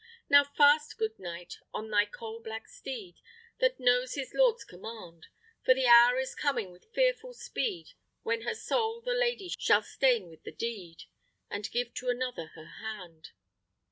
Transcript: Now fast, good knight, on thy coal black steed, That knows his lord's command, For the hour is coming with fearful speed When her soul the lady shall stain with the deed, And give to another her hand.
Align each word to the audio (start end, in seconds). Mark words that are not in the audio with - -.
Now 0.31 0.43
fast, 0.43 0.97
good 0.97 1.19
knight, 1.19 1.59
on 1.75 1.91
thy 1.91 2.05
coal 2.07 2.41
black 2.41 2.67
steed, 2.67 3.17
That 3.59 3.79
knows 3.79 4.15
his 4.15 4.31
lord's 4.33 4.63
command, 4.63 5.27
For 5.63 5.75
the 5.75 5.85
hour 5.85 6.17
is 6.17 6.33
coming 6.33 6.71
with 6.71 6.91
fearful 6.91 7.35
speed 7.35 7.89
When 8.23 8.41
her 8.41 8.55
soul 8.55 9.01
the 9.01 9.13
lady 9.13 9.49
shall 9.59 9.83
stain 9.83 10.27
with 10.27 10.41
the 10.41 10.53
deed, 10.53 11.03
And 11.51 11.69
give 11.69 11.93
to 11.93 12.09
another 12.09 12.47
her 12.55 12.65
hand. 12.79 13.29